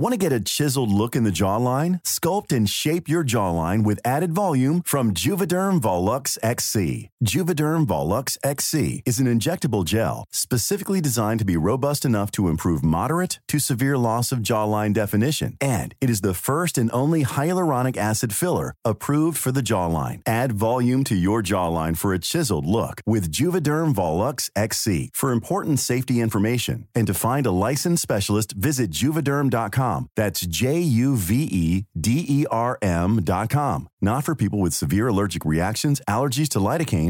[0.00, 2.02] Want to get a chiseled look in the jawline?
[2.04, 7.09] Sculpt and shape your jawline with added volume from Juvederm Volux XC.
[7.22, 12.82] Juvederm Volux XC is an injectable gel specifically designed to be robust enough to improve
[12.82, 15.54] moderate to severe loss of jawline definition.
[15.60, 20.22] And it is the first and only hyaluronic acid filler approved for the jawline.
[20.26, 25.10] Add volume to your jawline for a chiseled look with Juvederm Volux XC.
[25.12, 30.08] For important safety information and to find a licensed specialist, visit juvederm.com.
[30.16, 33.88] That's J U V E D E R M.com.
[34.02, 37.09] Not for people with severe allergic reactions, allergies to lidocaine,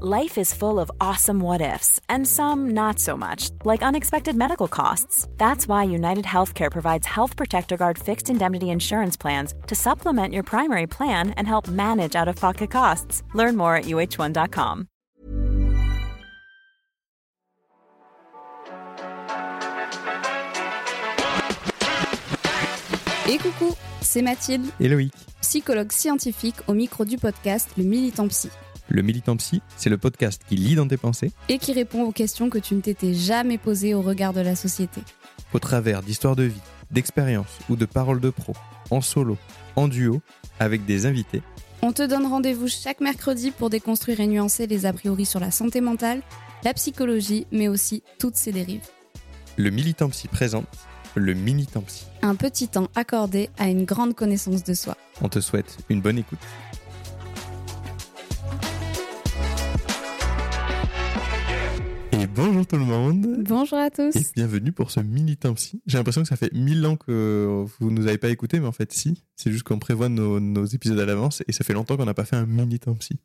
[0.00, 4.68] Life is full of awesome what ifs, and some not so much, like unexpected medical
[4.68, 5.26] costs.
[5.38, 10.44] That's why United Healthcare provides Health Protector Guard fixed indemnity insurance plans to supplement your
[10.44, 13.24] primary plan and help manage out of pocket costs.
[13.34, 14.86] Learn more at uh1.com.
[23.28, 25.12] Et coucou, c'est Mathilde, Et Loïc.
[25.40, 28.48] psychologue scientifique au micro du podcast Le Militant Psy,
[28.88, 32.12] Le Militant Psy, c'est le podcast qui lit dans tes pensées et qui répond aux
[32.12, 35.02] questions que tu ne t'étais jamais posées au regard de la société.
[35.52, 38.54] au travers d'histoires de vie, d'expériences ou de paroles de pro,
[38.90, 39.36] en solo,
[39.76, 40.20] en duo,
[40.58, 41.42] avec des invités.
[41.82, 45.50] On te donne rendez-vous chaque mercredi pour déconstruire et nuancer les a priori sur la
[45.50, 46.22] santé mentale,
[46.64, 48.86] la psychologie, mais aussi toutes ses dérives.
[49.56, 50.66] Le Militant Psy présente
[51.14, 52.04] le Militant Psy.
[52.22, 54.96] Un petit temps accordé à une grande connaissance de soi.
[55.20, 56.38] On te souhaite une bonne écoute.
[62.38, 64.14] Bonjour tout le monde Bonjour à tous.
[64.14, 65.82] et bienvenue pour ce Militant Psy.
[65.86, 68.72] J'ai l'impression que ça fait mille ans que vous nous avez pas écouté, mais en
[68.72, 69.24] fait si.
[69.34, 72.14] C'est juste qu'on prévoit nos, nos épisodes à l'avance et ça fait longtemps qu'on n'a
[72.14, 73.18] pas fait un Militant Psy.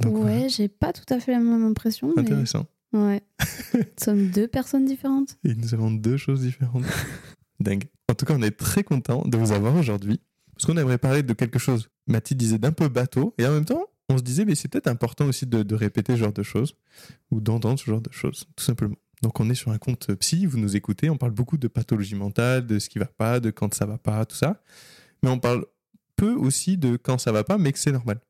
[0.00, 0.36] Donc, voilà.
[0.42, 2.12] ouais, j'ai pas tout à fait la même impression.
[2.16, 2.22] Mais...
[2.22, 2.66] Intéressant.
[2.92, 3.22] Ouais.
[3.74, 5.38] Nous sommes deux personnes différentes.
[5.44, 6.84] Et nous avons deux choses différentes.
[7.60, 7.84] Dingue.
[8.08, 10.20] En tout cas, on est très content de vous avoir aujourd'hui.
[10.54, 11.88] Parce qu'on aimerait parler de quelque chose.
[12.08, 13.34] Mathilde disait d'un peu bateau.
[13.38, 16.14] Et en même temps, on se disait, mais c'est peut-être important aussi de, de répéter
[16.14, 16.74] ce genre de choses.
[17.30, 18.96] Ou d'entendre ce genre de choses, tout simplement.
[19.22, 22.14] Donc on est sur un compte psy, vous nous écoutez, on parle beaucoup de pathologie
[22.14, 24.62] mentale, de ce qui va pas, de quand ça va pas, tout ça.
[25.22, 25.66] Mais on parle
[26.16, 28.20] peu aussi de quand ça va pas, mais que c'est normal.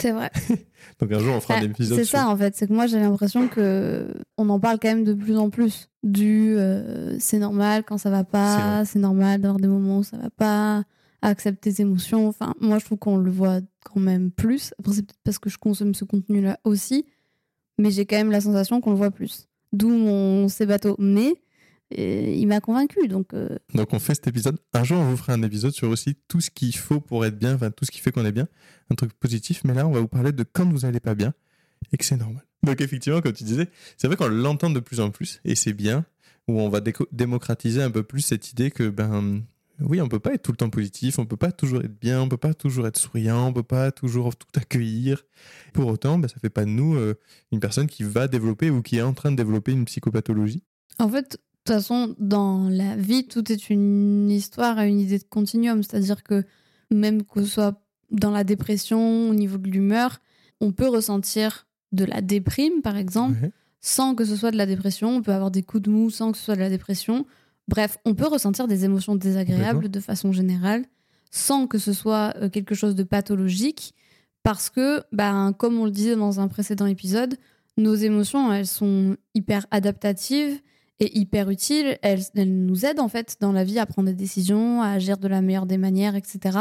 [0.00, 0.30] C'est vrai.
[1.00, 2.86] Donc un jour, on fera Ah, un épisode C'est ça en fait, c'est que moi
[2.86, 5.88] j'ai l'impression que on en parle quand même de plus en plus.
[6.02, 10.16] Du euh, c'est normal quand ça va pas, c'est normal d'avoir des moments où ça
[10.16, 10.84] va pas,
[11.22, 12.28] accepter ses émotions.
[12.28, 14.74] Enfin, moi je trouve qu'on le voit quand même plus.
[14.78, 17.06] Après, c'est peut-être parce que je consomme ce contenu-là aussi,
[17.78, 19.48] mais j'ai quand même la sensation qu'on le voit plus.
[19.72, 20.96] D'où mon c'est bateau.
[20.98, 21.32] Mais
[21.98, 23.32] euh, il m'a convaincu donc.
[23.34, 24.58] euh, Donc on fait cet épisode.
[24.72, 27.38] Un jour, on vous fera un épisode sur aussi tout ce qu'il faut pour être
[27.38, 28.48] bien, enfin tout ce qui fait qu'on est bien,
[28.90, 29.62] un truc positif.
[29.64, 31.32] Mais là, on va vous parler de quand vous allez pas bien
[31.92, 32.44] et que c'est normal.
[32.62, 35.72] Donc effectivement, comme tu disais, c'est vrai qu'on l'entend de plus en plus et c'est
[35.72, 36.04] bien.
[36.48, 36.80] Où on va
[37.12, 39.42] démocratiser un peu plus cette idée que ben
[39.88, 42.20] oui, on peut pas être tout le temps positif, on peut pas toujours être bien,
[42.22, 45.22] on peut pas toujours être souriant, on peut pas toujours tout accueillir.
[45.72, 47.14] Pour autant, ben, ça fait pas de nous euh,
[47.52, 50.62] une personne qui va développer ou qui est en train de développer une psychopathologie.
[50.98, 55.18] En fait, de toute façon, dans la vie, tout est une histoire et une idée
[55.18, 55.82] de continuum.
[55.82, 56.44] C'est-à-dire que
[56.90, 60.18] même que ce soit dans la dépression, au niveau de l'humeur,
[60.60, 63.50] on peut ressentir de la déprime, par exemple, Ouais.
[63.80, 65.16] sans que ce soit de la dépression.
[65.16, 67.26] On peut avoir des coups de mou sans que ce soit de la dépression.
[67.68, 70.84] Bref, on peut ressentir des émotions désagréables de façon générale,
[71.30, 73.94] sans que ce soit euh, quelque chose de pathologique,
[74.42, 77.36] parce que, ben, comme on le disait dans un précédent épisode,
[77.78, 80.60] nos émotions, elles sont hyper adaptatives
[81.00, 81.98] et hyper utiles.
[82.02, 85.16] Elles, elles nous aident en fait dans la vie à prendre des décisions, à agir
[85.16, 86.58] de la meilleure des manières, etc.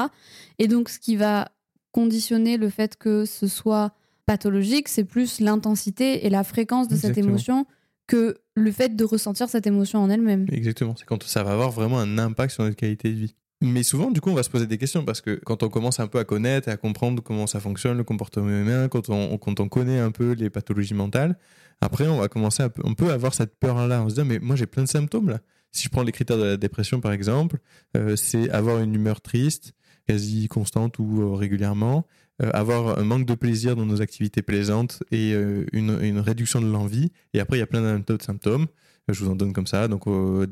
[0.59, 1.49] Et donc, ce qui va
[1.91, 3.93] conditionner le fait que ce soit
[4.25, 7.65] pathologique, c'est plus l'intensité et la fréquence de cette émotion
[8.11, 10.45] que le fait de ressentir cette émotion en elle-même.
[10.51, 13.35] Exactement, c'est quand ça va avoir vraiment un impact sur notre qualité de vie.
[13.61, 16.01] Mais souvent, du coup, on va se poser des questions parce que quand on commence
[16.01, 19.37] un peu à connaître et à comprendre comment ça fonctionne, le comportement humain, quand on,
[19.37, 21.37] quand on connaît un peu les pathologies mentales,
[21.79, 24.03] après, on va commencer on peut avoir cette peur-là.
[24.03, 25.39] On se dit, mais moi, j'ai plein de symptômes là.
[25.71, 27.59] Si je prends les critères de la dépression, par exemple,
[27.95, 29.71] euh, c'est avoir une humeur triste,
[30.05, 32.05] quasi constante ou euh, régulièrement,
[32.53, 37.11] avoir un manque de plaisir dans nos activités plaisantes et une, une, réduction de l'envie.
[37.33, 38.67] Et après, il y a plein d'autres symptômes.
[39.07, 39.87] Je vous en donne comme ça.
[39.87, 40.05] Donc,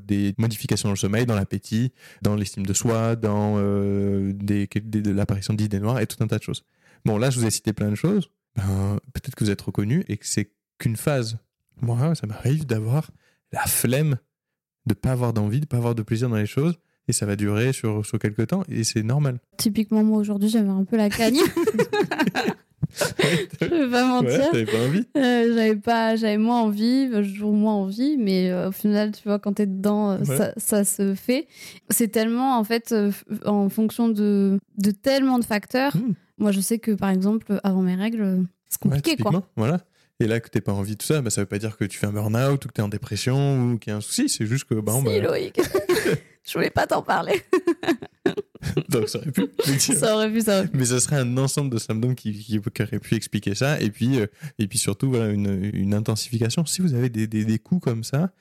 [0.05, 1.91] des modifications dans le sommeil, dans l'appétit,
[2.21, 3.57] dans l'estime de soi, dans
[5.15, 6.63] l'apparition d'idées noires et tout un tas de choses.
[7.05, 8.29] Bon, là, je vous ai cité plein de choses.
[8.55, 11.37] Ben, peut-être que vous êtes reconnu et que c'est qu'une phase.
[11.81, 13.11] Moi, ça m'arrive d'avoir
[13.51, 14.17] la flemme
[14.85, 16.77] de pas avoir d'envie, de pas avoir de plaisir dans les choses.
[17.09, 19.39] Et ça va durer sur, sur quelques temps et c'est normal.
[19.57, 21.39] Typiquement, moi aujourd'hui, j'avais un peu la cagne.
[23.61, 24.53] je vais pas mentir.
[24.53, 25.07] Ouais, pas envie.
[25.17, 29.39] Euh, j'avais pas, j'avais moins envie, toujours moins envie, mais euh, au final, tu vois,
[29.39, 31.47] quand t'es dedans, euh, ça, ça, se fait.
[31.89, 32.93] C'est tellement, en fait,
[33.43, 35.97] en fonction de, de tellement de facteurs.
[35.97, 36.13] Hmm.
[36.37, 39.49] Moi, je sais que, par exemple, avant mes règles, c'est compliqué, quoi.
[39.55, 39.79] Voilà.
[40.21, 41.85] Et là, que t'es pas envie de tout ça, bah, ça veut pas dire que
[41.85, 44.27] tu fais un burn-out ou que t'es en dépression ou qu'il y a un souci.
[44.27, 44.75] C'est juste que.
[44.75, 45.19] Bah, si, bah...
[45.19, 45.59] Loïc.
[46.49, 47.43] Je voulais pas t'en parler.
[48.89, 49.47] Donc ça aurait pu.
[49.77, 50.77] ça aurait pu, ça aurait pu.
[50.77, 53.79] Mais ça serait un ensemble de symptômes qui, qui, aurait pu expliquer ça.
[53.79, 54.25] Et puis, euh,
[54.57, 56.65] et puis surtout, voilà, une, une, intensification.
[56.65, 58.31] Si vous avez des, des, des, coups comme ça,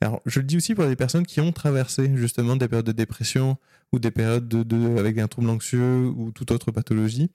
[0.00, 2.92] alors je le dis aussi pour les personnes qui ont traversé justement des périodes de
[2.92, 3.58] dépression
[3.92, 7.30] ou des périodes de, de avec un trouble anxieux ou toute autre pathologie.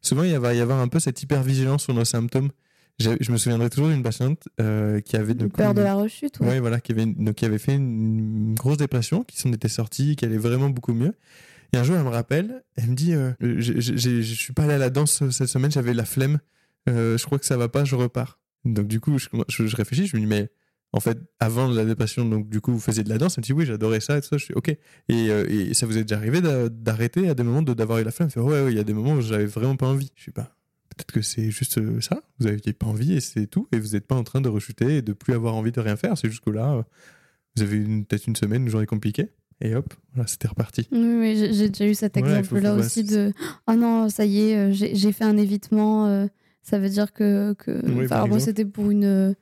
[0.00, 2.50] Souvent, il va y avoir un peu cette hypervigilance sur nos symptômes
[3.02, 6.40] je me souviendrai toujours d'une patiente euh, qui avait de peur de la rechute.
[6.40, 6.60] Ouais.
[6.60, 10.24] voilà, qui avait, donc, qui avait fait une, grosse dépression, qui s'en était sortie, qui
[10.24, 11.14] allait vraiment beaucoup mieux.
[11.72, 14.74] Et un jour, elle me rappelle, elle me dit euh, je, je, suis pas allée
[14.74, 16.38] à la danse cette semaine, j'avais la flemme,
[16.88, 18.40] euh, je crois que ça va pas, je repars.
[18.64, 20.50] Donc, du coup, je, je, réfléchis, je me dis mais
[20.92, 23.38] en fait, avant la dépression, donc du coup, vous faisiez de la danse.
[23.38, 24.36] Elle me dit oui, j'adorais ça et ça.
[24.36, 24.68] Je suis ok.
[25.08, 28.28] Et, et, ça vous est déjà arrivé d'arrêter à des moments d'avoir eu la flemme?
[28.36, 30.12] Elle me fait ouais, il y a des moments où j'avais vraiment pas envie.
[30.16, 30.54] Je suis pas.
[30.96, 33.90] Peut-être que c'est juste euh, ça, vous n'aviez pas envie et c'est tout, et vous
[33.90, 36.18] n'êtes pas en train de rechuter et de plus avoir envie de rien faire.
[36.18, 36.82] C'est juste que là, euh,
[37.56, 39.30] vous avez peut-être une semaine, une journée compliquée,
[39.60, 40.88] et hop, voilà, c'était reparti.
[40.92, 43.32] Oui, j'ai déjà eu cet exemple-là aussi de
[43.68, 46.28] oh non, ça y est, euh, j'ai fait un évitement,
[46.62, 47.54] ça veut dire que.
[47.54, 48.04] que...
[48.04, 49.34] enfin, moi, c'était pour, une,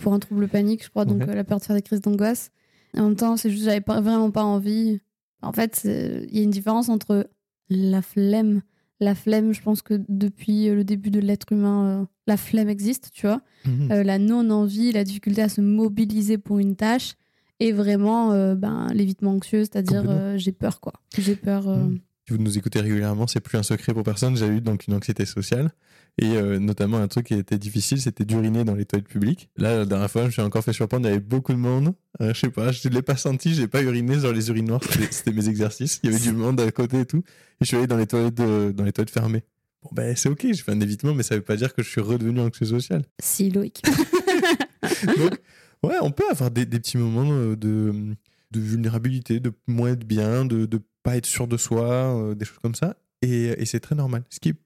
[0.00, 2.50] pour un trouble panique, je crois, donc la peur de faire des crises d'angoisse.
[2.94, 5.00] En même temps, c'est juste j'avais vraiment pas envie.
[5.40, 7.28] En fait, il y a une différence entre
[7.70, 8.62] la flemme
[9.02, 12.68] la flemme, je pense que depuis euh, le début de l'être humain, euh, la flemme
[12.68, 13.42] existe, tu vois.
[13.66, 13.90] Mhm.
[13.90, 17.14] Euh, la non-envie, la difficulté à se mobiliser pour une tâche
[17.60, 20.94] et vraiment ben, l'évitement anxieux, c'est-à-dire j'ai peur, quoi.
[21.16, 21.68] J'ai peur.
[21.68, 22.00] Mhm.
[22.26, 24.36] Si vous nous écoutez régulièrement, c'est plus un secret pour personne.
[24.36, 25.70] J'ai eu donc une anxiété sociale.
[26.18, 29.48] Et notamment, un truc qui était difficile, c'était d'uriner dans les toilettes publiques.
[29.56, 31.58] Là, la dernière fois, je me suis encore fait surprendre, il y avait beaucoup de
[31.58, 31.94] monde.
[32.20, 35.32] je sais pas, je ne l'ai pas senti, j'ai pas uriné dans les urinoirs, c'était
[35.32, 36.00] mes exercices.
[36.02, 37.22] Il y avait du monde à côté et tout
[37.62, 39.44] je suis allé dans les toilettes, dans les toilettes fermées.
[39.82, 41.88] Bon, ben c'est ok, j'ai fait un évitement, mais ça veut pas dire que je
[41.88, 43.04] suis redevenu anxieux social.
[43.20, 43.82] Si, Loïc.
[45.18, 45.40] Donc,
[45.82, 48.14] ouais, on peut avoir des, des petits moments euh, de,
[48.50, 52.44] de, vulnérabilité, de moins être bien, de ne pas être sûr de soi, euh, des
[52.44, 52.96] choses comme ça.
[53.22, 54.22] Et, et c'est très normal.
[54.30, 54.56] Ce qui est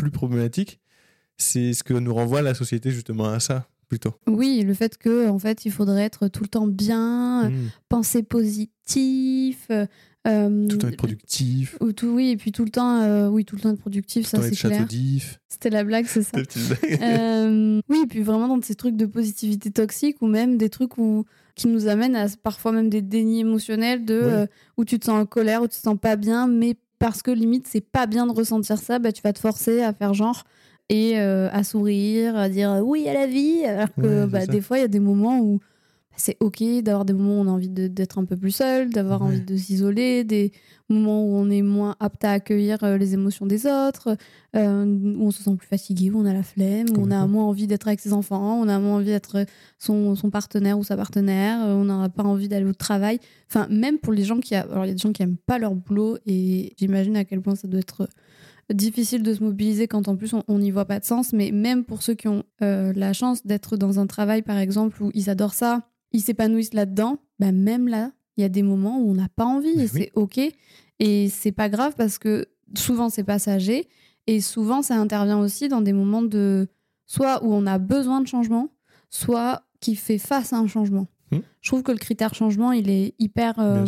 [0.00, 0.80] plus problématique,
[1.36, 3.66] c'est ce que nous renvoie la société justement à ça.
[3.88, 4.14] Plutôt.
[4.28, 7.70] Oui, le fait que en fait il faudrait être tout le temps bien, mmh.
[7.88, 9.66] penser positif,
[10.26, 11.76] euh, tout le temps être productif.
[11.80, 14.26] Ou tout, oui, et puis tout le temps, euh, oui, tout le temps être productif,
[14.26, 14.86] ça c'est clair.
[15.48, 16.38] C'était la blague, c'est ça.
[16.38, 20.98] euh, oui, et puis vraiment dans ces trucs de positivité toxique ou même des trucs
[20.98, 25.06] où, qui nous amènent à parfois même des dénis émotionnels de euh, où tu te
[25.06, 28.06] sens en colère, où tu te sens pas bien, mais parce que limite c'est pas
[28.06, 30.44] bien de ressentir ça, bah, tu vas te forcer à faire genre
[30.88, 34.82] et à sourire, à dire oui à la vie, alors que bah, des fois il
[34.82, 35.60] y a des moments où
[36.20, 39.22] c'est ok d'avoir des moments où on a envie d'être un peu plus seul, d'avoir
[39.22, 40.52] envie de s'isoler, des
[40.88, 44.16] moments où on est moins apte à accueillir euh, les émotions des autres,
[44.54, 47.26] euh, où on se sent plus fatigué, où on a la flemme, où on a
[47.26, 49.46] moins envie d'être avec ses enfants, on a moins envie d'être
[49.78, 53.18] son, son, partenaire ou sa partenaire, euh, on n'a pas envie d'aller au travail.
[53.48, 54.54] Enfin, même pour les gens qui...
[54.54, 57.40] Alors, il y a des gens qui aiment pas leur boulot et j'imagine à quel
[57.40, 58.08] point ça doit être
[58.72, 61.84] difficile de se mobiliser quand en plus on n'y voit pas de sens, mais même
[61.84, 65.54] pour ceux qui ont la chance d'être dans un travail par exemple où ils adorent
[65.54, 69.28] ça, ils s'épanouissent là-dedans, bah même là, il y a des moments où on n'a
[69.28, 70.40] pas envie et c'est ok.
[70.98, 73.88] Et c'est pas grave parce que souvent c'est passager
[74.26, 76.68] et souvent ça intervient aussi dans des moments de
[77.06, 78.68] soit où on a besoin de changement,
[79.08, 81.06] soit qui fait face à un changement.
[81.32, 81.38] Hmm.
[81.60, 83.84] Je trouve que le critère changement, il est hyper euh,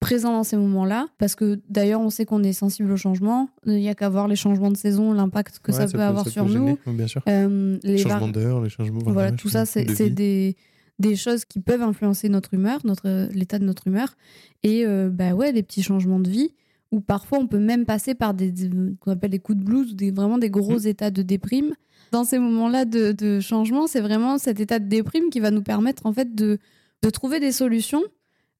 [0.00, 3.48] présent dans ces moments-là parce que d'ailleurs on sait qu'on est sensible au changement.
[3.66, 6.44] Il n'y a qu'à voir les changements de saison, l'impact que ça, peut avoir sur
[6.46, 6.78] nous.
[6.86, 7.22] Bien sûr.
[7.28, 9.00] Euh, les changements d'heure, les changements.
[9.06, 10.56] Voilà, tout ça, c'est des
[10.98, 14.14] des choses qui peuvent influencer notre humeur, notre l'état de notre humeur.
[14.62, 16.50] Et euh, bah ouais, des petits changements de vie.
[16.92, 18.52] où parfois on peut même passer par des,
[19.00, 20.86] qu'on appelle des coups de blues, des, vraiment des gros Mm.
[20.86, 21.74] états de déprime.
[22.10, 25.62] Dans ces moments-là de, de changement, c'est vraiment cet état de déprime qui va nous
[25.62, 26.58] permettre en fait de,
[27.02, 28.02] de trouver des solutions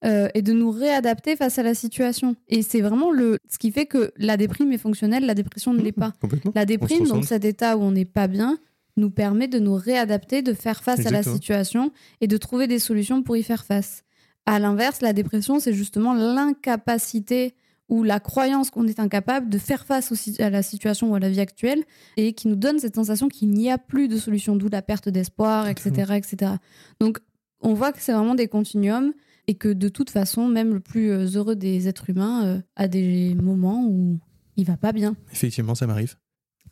[0.07, 2.35] euh, et de nous réadapter face à la situation.
[2.49, 5.83] Et c'est vraiment le, ce qui fait que la déprime est fonctionnelle, la dépression ne
[5.83, 6.13] l'est pas.
[6.21, 6.53] Complètement.
[6.55, 8.59] La déprime, donc cet état où on n'est pas bien,
[8.97, 12.79] nous permet de nous réadapter, de faire face à la situation et de trouver des
[12.79, 14.05] solutions pour y faire face.
[14.45, 17.55] À l'inverse, la dépression, c'est justement l'incapacité
[17.89, 21.29] ou la croyance qu'on est incapable de faire face à la situation ou à la
[21.29, 21.85] vie actuelle
[22.17, 25.09] et qui nous donne cette sensation qu'il n'y a plus de solution, d'où la perte
[25.09, 26.53] d'espoir, etc., etc.
[27.01, 27.19] Donc,
[27.61, 29.13] on voit que c'est vraiment des continuums
[29.47, 32.89] et que de toute façon, même le plus euh, heureux des êtres humains euh, a
[32.89, 34.19] des moments où
[34.57, 35.17] il va pas bien.
[35.33, 36.17] Effectivement, ça m'arrive.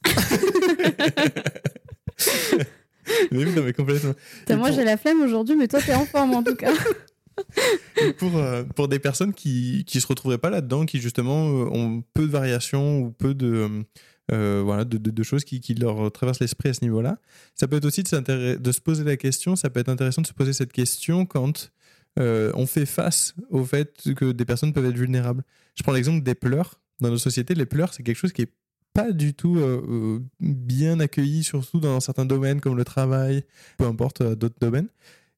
[3.33, 4.15] mais oui, non, mais complètement.
[4.41, 6.55] Putain, Et moi, pour- j'ai la flemme aujourd'hui, mais toi, t'es en forme en tout
[6.55, 6.73] cas.
[8.00, 11.65] Et pour, euh, pour des personnes qui qui se retrouveraient pas là-dedans, qui justement euh,
[11.73, 13.85] ont peu de variations ou peu de,
[14.33, 17.19] euh, voilà, de, de- de choses qui, qui leur traversent l'esprit à ce niveau-là,
[17.55, 20.35] ça peut être aussi de, se poser la question, ça peut être intéressant de se
[20.35, 21.73] poser cette question quand
[22.19, 25.43] euh, on fait face au fait que des personnes peuvent être vulnérables.
[25.77, 26.81] Je prends l'exemple des pleurs.
[27.00, 28.53] Dans nos sociétés, les pleurs, c'est quelque chose qui est
[28.92, 33.44] pas du tout euh, euh, bien accueilli, surtout dans certains domaines comme le travail,
[33.78, 34.88] peu importe euh, d'autres domaines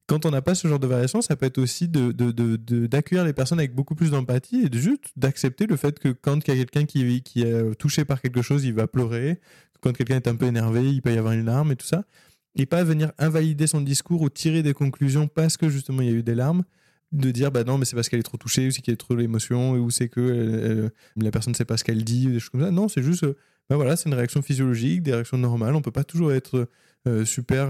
[0.05, 3.59] quand on n'a pas ce genre de variation, ça peut être aussi d'accueillir les personnes
[3.59, 6.65] avec beaucoup plus d'empathie et de juste d'accepter le fait que quand il y a
[6.65, 9.39] quelqu'un qui, qui est touché par quelque chose, il va pleurer.
[9.79, 12.03] Quand quelqu'un est un peu énervé, il peut y avoir une larme et tout ça.
[12.55, 16.11] Et pas venir invalider son discours ou tirer des conclusions parce que justement il y
[16.11, 16.63] a eu des larmes.
[17.13, 18.95] De dire bah non, mais c'est parce qu'elle est trop touchée, ou c'est y a
[18.95, 22.27] trop d'émotions, ou c'est que euh, euh, la personne ne sait pas ce qu'elle dit,
[22.27, 22.71] ou des choses comme ça.
[22.71, 23.37] Non, c'est juste, euh,
[23.69, 25.75] bah voilà, c'est une réaction physiologique, des réactions normales.
[25.75, 26.67] On peut pas toujours être
[27.25, 27.67] super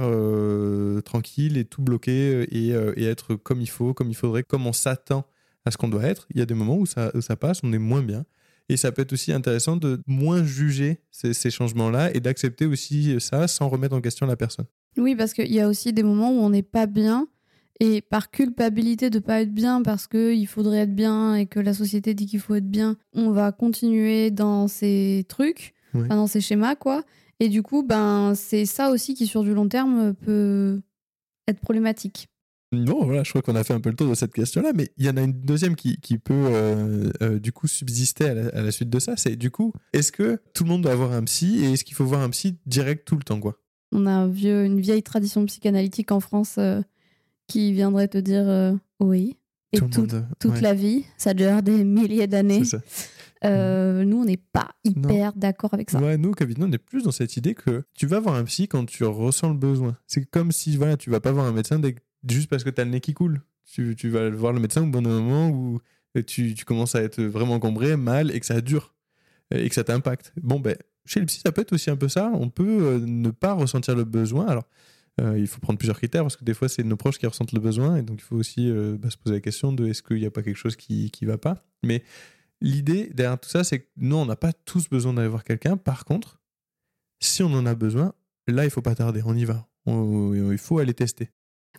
[1.04, 4.74] tranquille et tout bloqué et, et être comme il faut, comme il faudrait, comme on
[4.74, 5.26] s'attend
[5.66, 6.28] à ce qu'on doit être.
[6.34, 8.26] Il y a des moments où ça, où ça passe, on est moins bien.
[8.70, 13.20] Et ça peut être aussi intéressant de moins juger ces, ces changements-là et d'accepter aussi
[13.20, 14.66] ça sans remettre en question la personne.
[14.98, 17.28] Oui, parce qu'il y a aussi des moments où on n'est pas bien
[17.80, 21.74] et par culpabilité de pas être bien parce qu'il faudrait être bien et que la
[21.74, 26.02] société dit qu'il faut être bien, on va continuer dans ces trucs, Ouais.
[26.06, 27.04] enfin, dans ces schémas, quoi.
[27.40, 30.82] Et du coup, ben, c'est ça aussi qui, sur du long terme, peut
[31.48, 32.28] être problématique.
[32.72, 34.90] Bon, voilà, je crois qu'on a fait un peu le tour de cette question-là, mais
[34.98, 38.34] il y en a une deuxième qui, qui peut euh, euh, du coup subsister à
[38.34, 39.16] la, à la suite de ça.
[39.18, 41.96] C'est du coup, est-ce que tout le monde doit avoir un psy et est-ce qu'il
[41.96, 43.60] faut voir un psy direct tout le temps, quoi?
[43.92, 46.82] On a un vieux, une vieille tradition psychanalytique en France euh,
[47.48, 49.38] qui viendrait te dire euh, oui.
[49.72, 50.62] Et Tout le toute, monde, toute ouais.
[50.62, 52.64] la vie, ça dure des milliers d'années.
[52.64, 52.84] C'est ça.
[53.46, 56.00] Euh, nous, on n'est pas hyper d'accord avec ça.
[56.00, 58.68] Ouais, nous, Kevin, on est plus dans cette idée que tu vas voir un psy
[58.68, 59.98] quand tu ressens le besoin.
[60.08, 62.70] C'est comme si, voilà, tu vas pas voir un médecin dès que- juste parce que
[62.70, 63.42] tu as le nez qui coule.
[63.66, 65.80] Tu, tu vas voir le médecin au bon moment où
[66.28, 68.94] tu, tu commences à être vraiment encombré, mal, et que ça dure,
[69.54, 70.32] et que ça t'impacte.
[70.42, 72.32] Bon, ben, chez le psy, ça peut être aussi un peu ça.
[72.36, 74.46] On peut euh, ne pas ressentir le besoin.
[74.46, 74.64] Alors,
[75.22, 77.52] euh, il faut prendre plusieurs critères parce que des fois, c'est nos proches qui ressentent
[77.54, 80.02] le besoin, et donc il faut aussi euh, bah, se poser la question de est-ce
[80.04, 81.64] qu'il n'y a pas quelque chose qui ne va pas.
[81.84, 82.04] Mais
[82.62, 85.78] l'idée derrière tout ça, c'est que nous, on n'a pas tous besoin d'aller voir quelqu'un.
[85.78, 86.42] Par contre,
[87.22, 88.14] si on en a besoin,
[88.48, 89.68] là, il faut pas tarder, on y va.
[89.86, 91.30] On- il faut aller tester.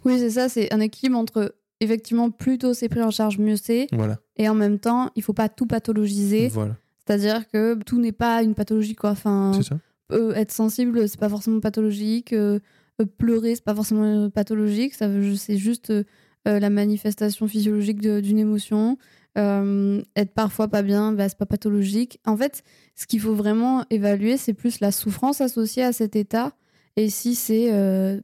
[0.05, 3.89] Oui, c'est ça, c'est un équilibre entre effectivement plutôt c'est pris en charge, mieux c'est,
[3.93, 4.19] Voilà.
[4.37, 6.49] et en même temps, il faut pas tout pathologiser.
[6.49, 6.77] Voilà.
[7.07, 9.11] C'est-à-dire que tout n'est pas une pathologie, quoi.
[9.11, 9.79] Enfin, C'est ça.
[10.13, 12.33] euh, être sensible, c'est pas forcément pathologique.
[12.33, 12.61] euh,
[13.03, 14.95] pleurer, c'est pas forcément euh, pathologique.
[14.95, 16.05] Ça c'est juste euh,
[16.47, 18.99] euh, la manifestation physiologique d'une émotion.
[19.37, 22.21] Euh, être parfois pas bien, bah, c'est pas pathologique.
[22.25, 22.63] En fait,
[22.95, 26.53] ce qu'il faut vraiment évaluer, c'est plus la souffrance associée à cet état.
[26.97, 28.21] Et si c'est euh,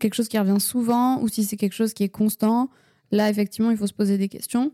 [0.00, 2.70] quelque chose qui revient souvent ou si c'est quelque chose qui est constant,
[3.12, 4.72] là, effectivement, il faut se poser des questions.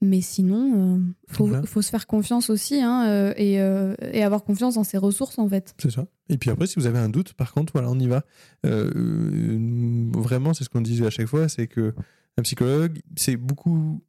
[0.00, 4.76] Mais sinon, il faut, se faire confiance aussi hein, euh, et, euh, et avoir confiance
[4.76, 5.74] en ses ressources, en fait.
[5.78, 6.06] C'est ça.
[6.28, 8.24] Et puis après, si vous avez un doute, par contre, voilà, on y va.
[8.66, 11.94] Euh, euh, vraiment, c'est ce qu'on disait à chaque fois, c'est que
[12.36, 14.00] un psychologue, c'est beaucoup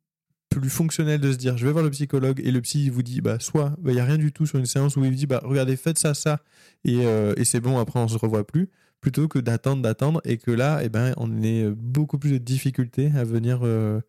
[0.49, 3.21] plus fonctionnel de se dire, je vais voir le psychologue et le psy vous dit,
[3.21, 5.27] bah soit il y a rien du tout sur une séance où il vous dit,
[5.27, 6.41] bah regardez, faites ça, ça
[6.83, 7.79] et, euh, et c'est bon.
[7.79, 8.69] Après, on se revoit plus,
[8.99, 13.11] plutôt que d'attendre, d'attendre et que là, eh ben, on est beaucoup plus de difficultés
[13.15, 14.01] à venir euh,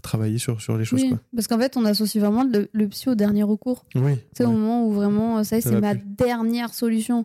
[0.00, 1.02] travailler sur sur les choses.
[1.02, 1.18] Oui, quoi.
[1.34, 3.84] parce qu'en fait, on associe vraiment le, le psy au dernier recours.
[3.94, 4.12] Oui.
[4.32, 4.52] C'est au ouais.
[4.54, 6.04] moment où vraiment, euh, ça y est, Ça c'est ma plus.
[6.16, 7.24] dernière solution.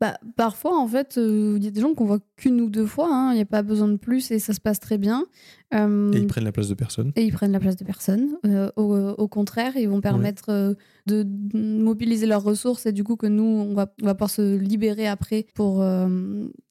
[0.00, 2.84] Bah, parfois, en fait, euh, il y a des gens qu'on voit qu'une ou deux
[2.84, 5.24] fois, hein, il n'y a pas besoin de plus et ça se passe très bien.
[5.72, 7.12] Euh, Et ils prennent la place de personne.
[7.14, 8.36] et ils prennent la place de personne.
[8.44, 13.28] Euh, au, au contraire, ils vont permettre de, mobiliser leurs ressources et du coup que
[13.28, 15.84] nous, on va, on va pouvoir se libérer après pour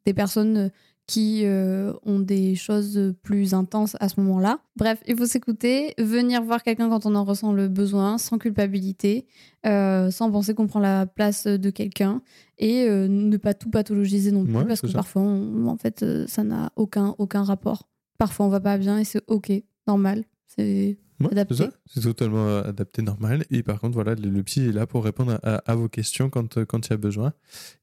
[0.05, 0.69] des personnes
[1.05, 4.60] qui euh, ont des choses plus intenses à ce moment-là.
[4.77, 9.25] Bref, il faut s'écouter, venir voir quelqu'un quand on en ressent le besoin, sans culpabilité,
[9.65, 12.22] euh, sans penser qu'on prend la place de quelqu'un,
[12.57, 14.93] et euh, ne pas tout pathologiser non plus, Ouais, parce que ça.
[14.93, 17.89] parfois, on- en fait, ça n'a aucun, aucun rapport.
[18.17, 19.51] Parfois, on va pas bien et c'est ok,
[19.88, 20.24] normal.
[20.48, 21.55] C'est Ouais, Adapté.
[21.55, 21.72] c'est ça.
[21.86, 23.46] C'est totalement euh, adapté, normal.
[23.51, 26.29] Et par contre, voilà, le, le psy est là pour répondre à, à vos questions
[26.29, 27.34] quand euh, quand il y a besoin.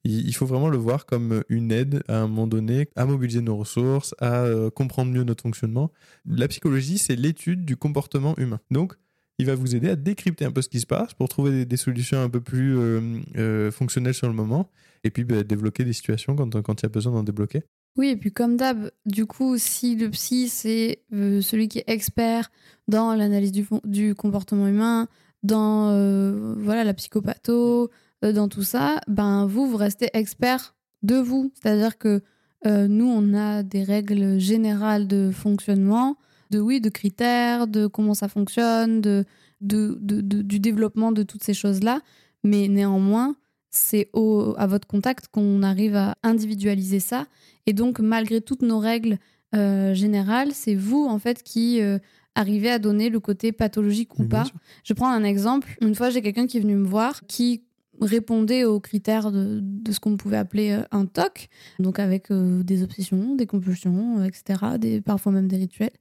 [0.03, 3.41] Il, il faut vraiment le voir comme une aide à un moment donné à mobiliser
[3.41, 5.91] nos ressources, à euh, comprendre mieux notre fonctionnement.
[6.25, 8.59] La psychologie, c'est l'étude du comportement humain.
[8.69, 8.93] Donc,
[9.39, 11.65] il va vous aider à décrypter un peu ce qui se passe pour trouver des,
[11.65, 14.69] des solutions un peu plus euh, euh, fonctionnelles sur le moment
[15.03, 17.63] et puis bah, débloquer des situations quand quand il y a besoin d'en débloquer.
[17.97, 21.83] Oui, et puis comme d'hab, du coup, si le psy, c'est euh, celui qui est
[21.89, 22.49] expert
[22.87, 25.07] dans l'analyse du, du comportement humain,
[25.43, 27.89] dans euh, voilà, la psychopatho,
[28.23, 31.51] euh, dans tout ça, ben vous, vous restez expert de vous.
[31.61, 32.21] C'est-à-dire que
[32.63, 36.15] nous, on a des règles générales de fonctionnement,
[36.51, 39.25] de oui, de critères, de comment ça fonctionne, de,
[39.61, 42.01] de- de- du développement de toutes ces choses-là.
[42.43, 43.35] Mais néanmoins,
[43.71, 47.25] c'est au, à votre contact qu'on arrive à individualiser ça.
[47.65, 49.17] Et donc, malgré toutes nos règles
[49.55, 51.97] euh, générales, c'est vous, en fait, qui euh,
[52.35, 54.45] arrivez à donner le côté pathologique ou pas.
[54.45, 54.55] sûr.
[54.83, 55.77] Je prends un exemple.
[55.81, 57.63] Une fois, j'ai quelqu'un qui est venu me voir qui
[57.99, 61.49] répondait aux critères de, de ce qu'on pouvait appeler euh, un TOC,
[61.79, 65.91] donc avec euh, des obsessions, des compulsions, etc., des, parfois même des rituels,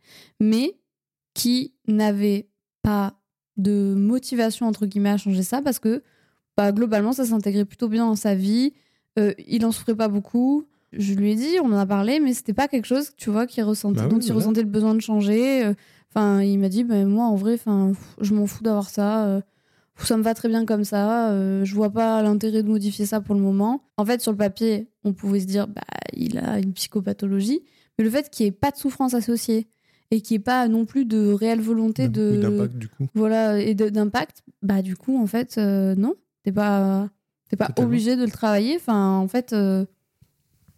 [0.40, 0.76] mais
[1.34, 2.48] qui n'avait
[2.82, 3.20] pas
[3.56, 6.02] de motivation, entre guillemets, à changer ça parce que
[6.56, 8.72] bah, globalement, ça s'intégrait plutôt bien dans sa vie.
[9.18, 10.64] Euh, il en souffrait pas beaucoup.
[10.92, 13.46] Je lui ai dit, on en a parlé, mais c'était pas quelque chose, tu vois,
[13.46, 14.00] qu'il ressentait.
[14.00, 14.34] Bah oui, il voilà.
[14.34, 15.64] ressentait le besoin de changer.
[15.64, 15.74] Euh,
[16.12, 19.26] Enfin, il m'a dit, bah, moi, en vrai, enfin, je m'en fous d'avoir ça.
[19.28, 19.40] euh,
[19.96, 21.30] ça me va très bien comme ça.
[21.64, 23.84] je vois pas l'intérêt de modifier ça pour le moment.
[23.96, 25.82] En fait, sur le papier, on pouvait se dire, bah,
[26.14, 27.60] il a une psychopathologie.
[27.96, 29.68] Mais le fait qu'il n'y ait pas de souffrance associée
[30.10, 33.06] et qu'il n'y ait pas non plus de réelle volonté de d'impact du coup.
[33.14, 37.08] voilà et d'impact bah du coup en fait euh, non t'es pas
[37.48, 37.88] t'es pas Totalement.
[37.88, 39.84] obligé de le travailler enfin en fait euh,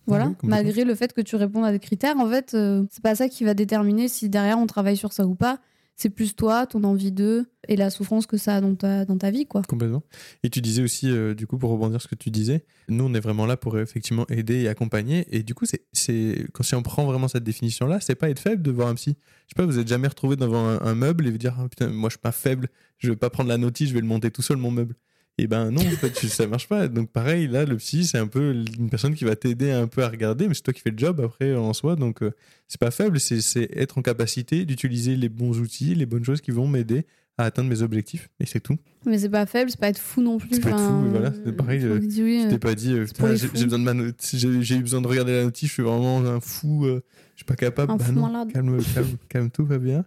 [0.06, 3.02] voilà oui, malgré le fait que tu répondes à des critères en fait euh, c'est
[3.02, 5.60] pas ça qui va déterminer si derrière on travaille sur ça ou pas
[5.94, 9.18] c'est plus toi ton envie d'eux et la souffrance que ça a dans ta dans
[9.18, 10.02] ta vie quoi Complètement.
[10.42, 13.04] Et tu disais aussi, euh, du coup, pour rebondir sur ce que tu disais, nous,
[13.04, 15.26] on est vraiment là pour effectivement aider et accompagner.
[15.30, 18.40] Et du coup, c'est, c'est, quand si on prend vraiment cette définition-là, c'est pas être
[18.40, 19.16] faible de voir un psy.
[19.46, 21.68] Je sais pas, vous êtes jamais retrouvé devant un, un meuble et vous dire, Ah,
[21.68, 24.06] putain, moi, je suis pas faible, je vais pas prendre la notice, je vais le
[24.06, 24.96] monter tout seul, mon meuble.
[25.38, 26.88] Et ben non, en fait, ça marche pas.
[26.88, 30.04] Donc pareil, là, le psy, c'est un peu une personne qui va t'aider un peu
[30.04, 31.96] à regarder, mais c'est toi qui fais le job après en soi.
[31.96, 32.32] Donc euh,
[32.68, 36.50] c'est pas faible, c'est, être en capacité d'utiliser les bons outils, les bonnes choses qui
[36.50, 37.06] vont m'aider
[37.38, 38.28] à atteindre mes objectifs.
[38.40, 38.76] Et c'est tout.
[39.06, 41.32] mais c'est pas faible c'est pas être fou non plus C'est pas être fou, voilà,
[41.44, 43.84] c'est pareil, faut euh, Je euh, t'ai pas dit, euh, putain, les j'ai besoin de
[43.84, 47.02] ma j'ai besoin de regarder la notice, je suis vraiment un fou, euh,
[47.34, 47.96] je suis pas capable.
[47.96, 50.04] Bah non, calme, calme, calme tout, va bien.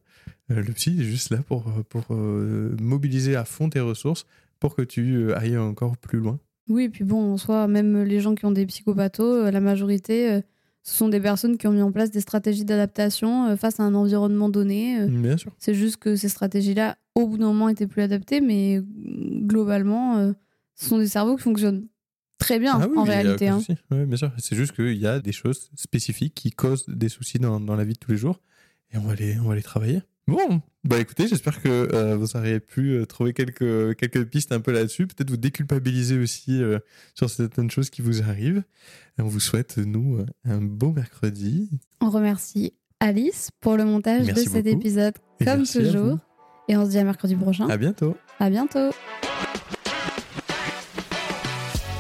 [0.51, 4.25] Euh, le psy est juste là pour, euh, pour euh, mobiliser à fond tes ressources
[4.59, 6.39] pour que tu euh, ailles encore plus loin.
[6.67, 9.59] Oui, et puis bon, en soi, même les gens qui ont des psychopathos, euh, la
[9.59, 10.41] majorité, euh,
[10.83, 13.93] ce sont des personnes qui ont mis en place des stratégies d'adaptation face à un
[13.95, 14.99] environnement donné.
[14.99, 15.07] euh.
[15.07, 15.51] Bien sûr.
[15.59, 18.83] C'est juste que ces stratégies-là, au bout d'un moment, étaient plus adaptées, mais euh,
[19.45, 20.33] globalement,
[20.75, 21.87] ce sont des cerveaux qui fonctionnent
[22.37, 23.47] très bien Ah oui, en réalité.
[23.47, 23.59] hein.
[23.91, 24.31] Ouais, bien sûr.
[24.37, 27.83] C'est juste qu'il y a des choses spécifiques qui causent des soucis dans, dans la
[27.85, 28.41] vie de tous les jours
[28.91, 30.01] et on va les, on va les travailler.
[30.27, 34.59] Bon, bah écoutez, j'espère que euh, vous aurez pu euh, trouver quelques, quelques pistes un
[34.59, 35.07] peu là-dessus.
[35.07, 36.77] Peut-être vous déculpabiliser aussi euh,
[37.15, 38.63] sur certaines choses qui vous arrivent.
[39.17, 41.71] Et on vous souhaite, nous, un beau mercredi.
[42.01, 44.79] On remercie Alice pour le montage Merci de cet beaucoup.
[44.79, 46.19] épisode, Et comme toujours.
[46.67, 47.67] Et on se dit à mercredi prochain.
[47.67, 48.15] À bientôt.
[48.39, 48.91] À bientôt.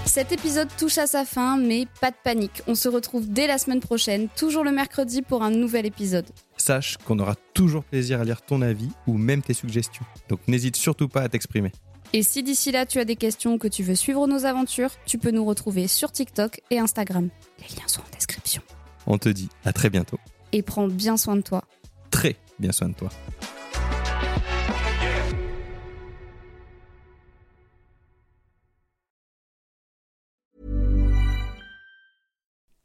[0.05, 2.61] Cet épisode touche à sa fin, mais pas de panique.
[2.67, 6.25] On se retrouve dès la semaine prochaine, toujours le mercredi, pour un nouvel épisode.
[6.65, 10.03] Sache qu'on aura toujours plaisir à lire ton avis ou même tes suggestions.
[10.29, 11.71] Donc n'hésite surtout pas à t'exprimer.
[12.11, 14.89] Et si d'ici là tu as des questions ou que tu veux suivre nos aventures,
[15.05, 17.29] tu peux nous retrouver sur TikTok et Instagram.
[17.59, 18.63] Les liens sont en description.
[19.05, 20.17] On te dit à très bientôt.
[20.53, 21.65] Et prends bien soin de toi.
[22.09, 23.09] Très bien soin de toi.